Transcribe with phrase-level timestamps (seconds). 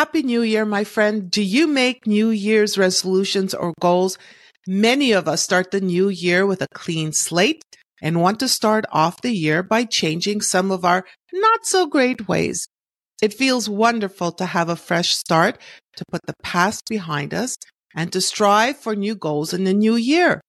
[0.00, 1.30] Happy New Year, my friend.
[1.30, 4.16] Do you make New Year's resolutions or goals?
[4.66, 7.62] Many of us start the new year with a clean slate
[8.00, 11.04] and want to start off the year by changing some of our
[11.34, 12.66] not so great ways.
[13.20, 15.58] It feels wonderful to have a fresh start,
[15.96, 17.58] to put the past behind us,
[17.94, 20.40] and to strive for new goals in the new year.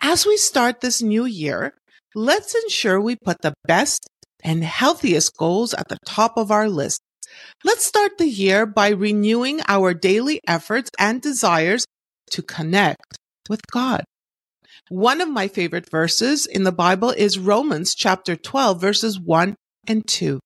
[0.00, 1.74] As we start this new year,
[2.14, 4.08] let's ensure we put the best
[4.42, 7.02] and healthiest goals at the top of our list.
[7.64, 11.84] Let's start the year by renewing our daily efforts and desires
[12.30, 13.16] to connect
[13.48, 14.04] with God.
[14.88, 19.54] One of my favorite verses in the Bible is Romans chapter 12 verses 1
[19.86, 20.40] and 2.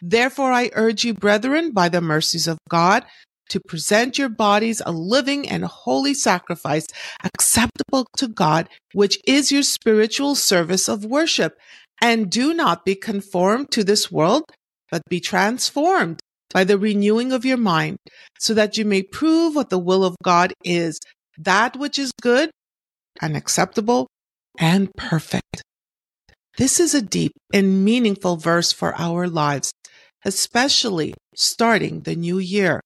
[0.00, 3.04] Therefore I urge you, brethren, by the mercies of God,
[3.50, 6.86] to present your bodies a living and holy sacrifice
[7.22, 11.58] acceptable to God, which is your spiritual service of worship.
[12.00, 14.44] And do not be conformed to this world,
[14.90, 16.20] but be transformed
[16.52, 17.96] by the renewing of your mind,
[18.38, 20.98] so that you may prove what the will of God is,
[21.38, 22.50] that which is good
[23.20, 24.06] and acceptable
[24.58, 25.62] and perfect.
[26.58, 29.72] This is a deep and meaningful verse for our lives,
[30.24, 32.80] especially starting the new year.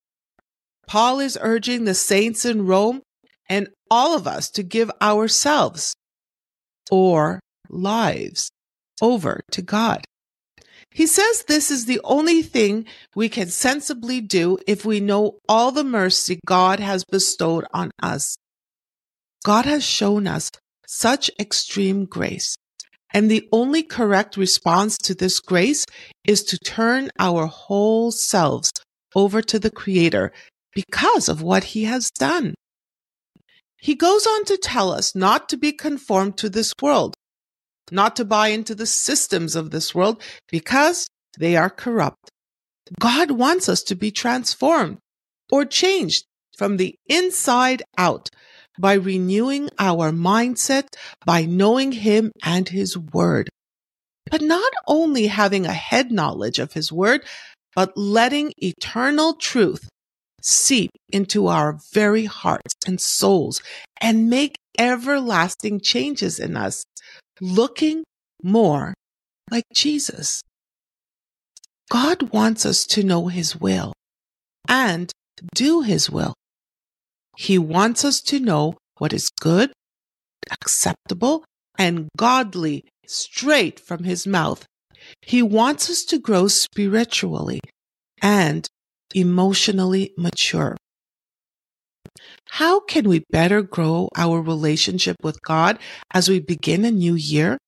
[0.86, 3.02] Paul is urging the saints in Rome
[3.48, 5.94] and all of us to give ourselves
[6.90, 8.50] or lives
[9.02, 10.04] over to God.
[10.96, 15.70] He says this is the only thing we can sensibly do if we know all
[15.70, 18.38] the mercy God has bestowed on us.
[19.44, 20.50] God has shown us
[20.86, 22.56] such extreme grace.
[23.12, 25.84] And the only correct response to this grace
[26.26, 28.72] is to turn our whole selves
[29.14, 30.32] over to the Creator
[30.74, 32.54] because of what he has done.
[33.76, 37.14] He goes on to tell us not to be conformed to this world,
[37.90, 41.08] not to buy into the systems of this world because
[41.38, 42.30] they are corrupt.
[43.00, 44.98] God wants us to be transformed
[45.50, 46.24] or changed
[46.56, 48.28] from the inside out
[48.78, 50.88] by renewing our mindset,
[51.24, 53.48] by knowing Him and His Word.
[54.30, 57.22] But not only having a head knowledge of His Word,
[57.74, 59.88] but letting eternal truth
[60.42, 63.62] seep into our very hearts and souls
[64.00, 66.84] and make everlasting changes in us,
[67.40, 68.04] looking
[68.42, 68.94] more
[69.50, 70.42] like Jesus.
[71.90, 73.92] God wants us to know His will
[74.68, 75.12] and
[75.54, 76.34] do His will.
[77.36, 79.72] He wants us to know what is good,
[80.50, 81.44] acceptable,
[81.78, 84.64] and godly straight from His mouth.
[85.22, 87.60] He wants us to grow spiritually
[88.22, 88.66] and
[89.14, 90.76] emotionally mature.
[92.50, 95.78] How can we better grow our relationship with God
[96.12, 97.58] as we begin a new year?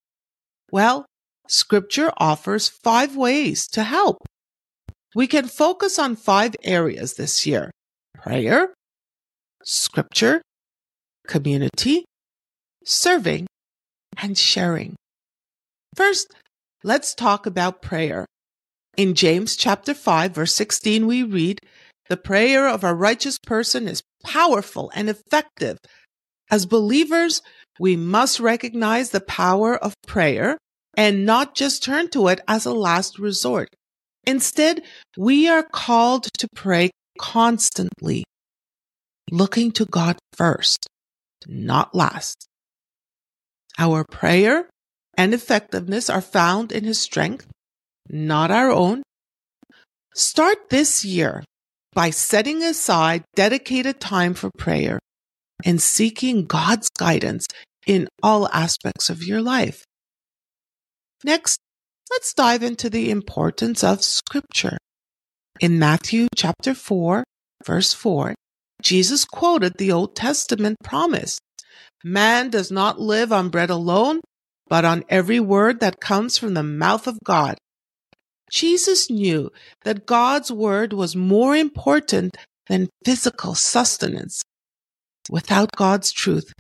[0.71, 1.07] Well,
[1.49, 4.19] scripture offers five ways to help.
[5.15, 7.71] We can focus on five areas this year.
[8.15, 8.75] Prayer,
[9.65, 10.43] scripture,
[11.27, 12.05] community,
[12.85, 13.47] serving,
[14.17, 14.97] and sharing.
[15.95, 16.35] First,
[16.83, 18.27] let's talk about prayer.
[18.97, 21.61] In James chapter 5 verse 16 we read,
[22.09, 25.79] the prayer of a righteous person is powerful and effective.
[26.51, 27.43] As believers,
[27.79, 30.59] we must recognize the power of prayer
[30.97, 33.69] and not just turn to it as a last resort.
[34.27, 34.83] Instead,
[35.17, 38.25] we are called to pray constantly,
[39.31, 40.87] looking to God first,
[41.47, 42.47] not last.
[43.79, 44.69] Our prayer
[45.17, 47.47] and effectiveness are found in His strength
[48.09, 49.03] not our own.
[50.15, 51.45] Start this year
[51.99, 55.01] by setting aside dedicated time for prayer
[55.65, 57.45] and seeking God's guidance
[57.89, 59.83] in all aspects of your life.
[61.25, 61.59] Next,
[62.09, 64.79] let's dive into the importance of scripture.
[65.59, 67.25] In Matthew chapter 4,
[67.67, 68.37] verse 4,
[68.81, 71.41] Jesus quoted the Old Testament promise.
[72.05, 74.21] Man does not live on bread alone,
[74.69, 77.59] but on every word that comes from the mouth of God.
[78.51, 79.51] Jesus knew
[79.85, 82.37] that God's word was more important
[82.69, 84.43] than physical sustenance.
[85.31, 86.53] Without God's truth,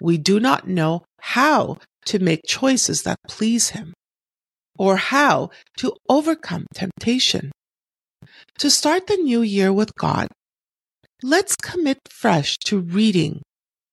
[0.00, 3.94] we do not know how to make choices that please Him
[4.78, 7.52] or how to overcome temptation.
[8.58, 10.28] To start the new year with God,
[11.22, 13.42] let's commit fresh to reading,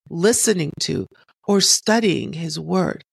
[0.10, 1.08] listening to,
[1.48, 3.04] or studying His Word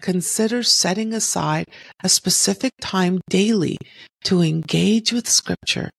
[0.00, 1.66] consider setting aside
[2.02, 3.78] a specific time daily
[4.24, 5.90] to engage with scripture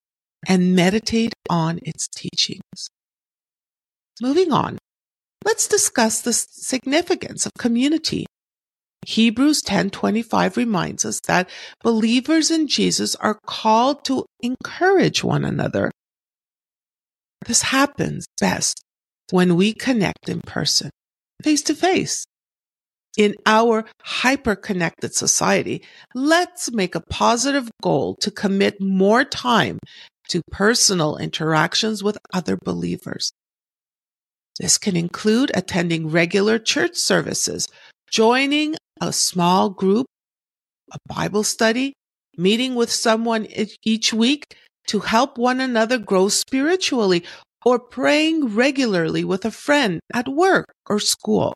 [0.48, 2.88] and meditate on its teachings.
[4.20, 4.78] Moving on,
[5.44, 8.26] let's discuss the significance of community.
[9.06, 11.48] Hebrews 10:25 reminds us that
[11.82, 15.90] believers in Jesus are called to encourage one another.
[17.46, 18.82] This happens best
[19.30, 20.90] when we connect in person,
[21.42, 22.26] face to face.
[23.18, 25.82] In our hyper connected society,
[26.14, 29.78] let's make a positive goal to commit more time
[30.28, 33.32] to personal interactions with other believers.
[34.60, 37.66] This can include attending regular church services,
[38.10, 40.06] joining a small group,
[40.92, 41.94] a Bible study,
[42.36, 43.46] meeting with someone
[43.84, 47.24] each week to help one another grow spiritually,
[47.64, 51.54] or praying regularly with a friend at work or school.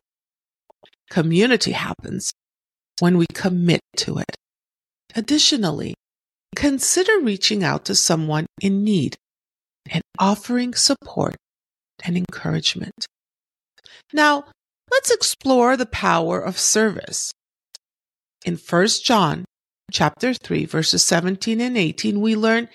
[1.11, 2.33] Community happens
[3.01, 4.37] when we commit to it.
[5.15, 5.95] Additionally,
[6.56, 9.17] consider reaching out to someone in need
[9.91, 11.37] and offering support
[12.05, 13.06] and encouragement.
[14.12, 14.45] Now,
[14.91, 17.33] let's explore the power of service.
[18.45, 19.45] In 1 John
[19.91, 22.69] chapter 3 verses 17 and 18 we learn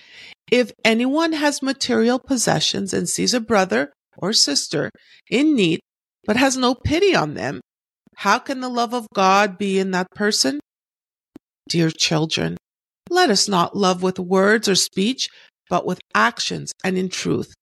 [0.52, 4.90] if anyone has material possessions and sees a brother or sister
[5.30, 5.80] in need
[6.26, 7.60] but has no pity on them
[8.20, 10.60] how can the love of God be in that person?
[11.70, 12.58] Dear children
[13.10, 15.30] let us not love with words or speech
[15.70, 17.54] but with actions and in truth.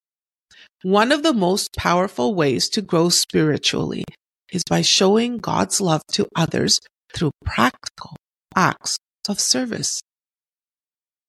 [0.82, 4.04] One of the most powerful ways to grow spiritually
[4.52, 6.80] is by showing God's love to others
[7.14, 8.16] through practical
[8.56, 10.02] acts of service.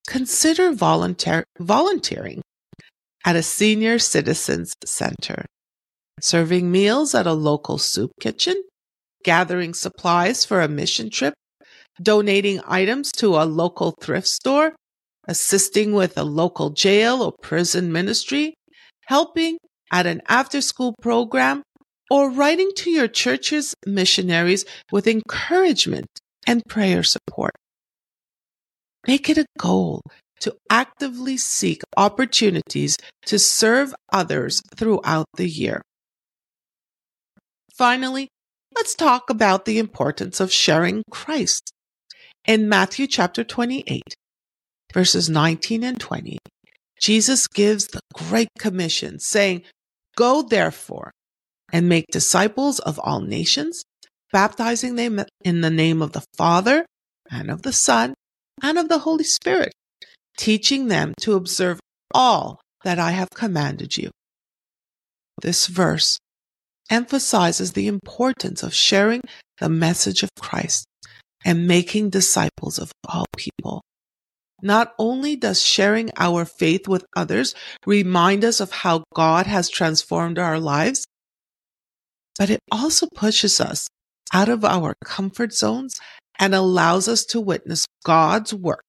[0.06, 2.42] Consider volunteer- volunteering
[3.24, 5.44] at a senior citizens center,
[6.20, 8.62] serving meals at a local soup kitchen,
[9.28, 11.34] gathering supplies for a mission trip,
[12.00, 14.74] donating items to a local thrift store,
[15.26, 18.54] assisting with a local jail or prison ministry,
[19.04, 19.58] helping
[19.92, 21.62] at an after school program,
[22.10, 26.08] or writing to your church's missionaries with encouragement
[26.46, 27.52] and prayer support.
[29.06, 30.00] Make it a goal
[30.40, 32.96] to actively seek opportunities
[33.26, 35.82] to serve others throughout the year.
[37.76, 38.28] Finally,
[38.78, 41.72] let's talk about the importance of sharing Christ.
[42.46, 44.14] In Matthew chapter 28,
[44.94, 46.38] verses 19 and 20,
[47.02, 49.62] Jesus gives the Great Commission saying,
[50.16, 51.10] Go therefore
[51.72, 53.82] and make disciples of all nations,
[54.32, 56.86] baptizing them in the name of the Father
[57.28, 58.14] and of the Son
[58.62, 59.72] and of the Holy Spirit,
[60.36, 61.80] teaching them to observe
[62.14, 64.12] all that I have commanded you.
[65.42, 66.16] This verse
[66.90, 69.20] emphasizes the importance of sharing
[69.58, 70.86] the message of Christ
[71.44, 73.82] and making disciples of all people.
[74.60, 77.54] Not only does sharing our faith with others
[77.86, 81.04] remind us of how God has transformed our lives,
[82.38, 83.86] but it also pushes us
[84.32, 86.00] out of our comfort zones
[86.38, 88.84] and allows us to witness God's work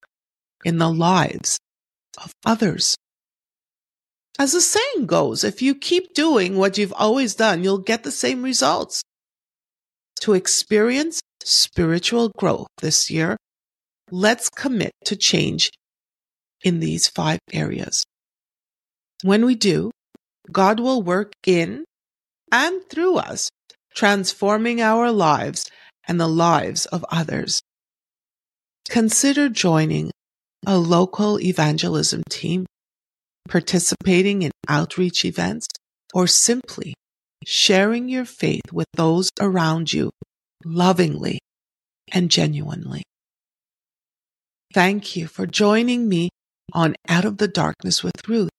[0.66, 1.60] in the lives
[2.24, 2.96] of others.
[4.40, 8.12] As the saying goes, if you keep doing what you've always done, you'll get the
[8.12, 9.04] same results.
[10.22, 13.36] To experience spiritual growth this year,
[14.12, 15.72] let's commit to change
[16.64, 18.06] in these five areas.
[19.24, 19.92] When we do,
[20.50, 21.84] God will work in
[22.50, 23.50] and through us,
[23.94, 25.70] transforming our lives
[26.08, 27.62] and the lives of others.
[28.88, 30.12] Consider joining
[30.66, 32.66] a local evangelism team,
[33.50, 35.68] participating in outreach events,
[36.14, 36.94] or simply
[37.46, 40.12] sharing your faith with those around you
[40.64, 41.40] lovingly
[42.12, 43.04] and genuinely.
[44.74, 46.30] Thank you for joining me
[46.74, 48.52] on Out of the Darkness with Ruth.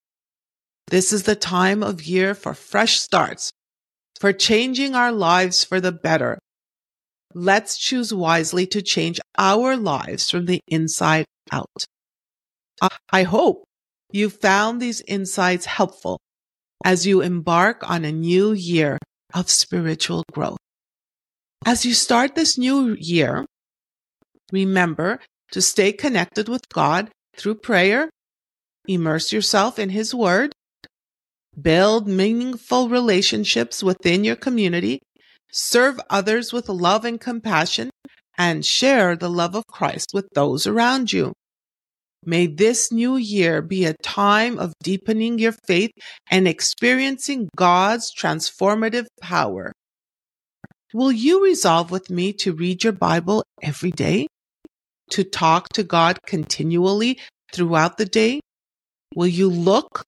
[0.88, 3.52] This is the time of year for fresh starts,
[4.18, 6.38] for changing our lives for the better.
[7.32, 11.84] Let's choose wisely to change our lives from the inside out.
[13.12, 13.62] I hope
[14.12, 16.18] you found these insights helpful
[16.84, 18.98] as you embark on a new year
[19.34, 20.58] of spiritual growth.
[21.66, 23.44] As you start this new year,
[24.50, 25.20] remember
[25.52, 28.10] to stay connected with God through prayer,
[28.88, 30.52] immerse yourself in His Word,
[31.60, 35.00] build meaningful relationships within your community,
[35.52, 37.90] serve others with love and compassion,
[38.38, 41.32] and share the love of Christ with those around you.
[42.24, 45.90] May this new year be a time of deepening your faith
[46.30, 49.72] and experiencing God's transformative power.
[50.92, 54.26] Will you resolve with me to read your Bible every day?
[55.10, 57.18] to talk to God continually
[57.52, 58.40] throughout the day?
[59.14, 60.04] Will you look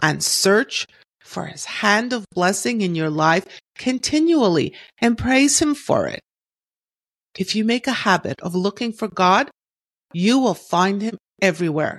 [0.00, 0.86] and search
[1.20, 3.46] for his hand of blessing in your life
[3.78, 6.20] continually and praise him for it?
[7.38, 9.50] If you make a habit of looking for God,
[10.12, 11.98] you will find him everywhere.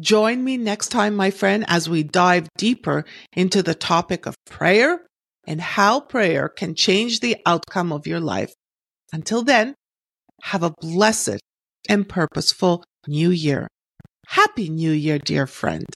[0.00, 5.02] Join me next time, my friend, as we dive deeper into the topic of prayer
[5.46, 8.52] and how prayer can change the outcome of your life.
[9.12, 9.74] Until then,
[10.42, 11.40] have a blessed
[11.88, 13.66] and purposeful new year.
[14.28, 15.86] Happy New Year, dear friend.